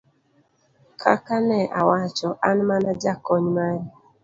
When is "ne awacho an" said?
1.47-2.57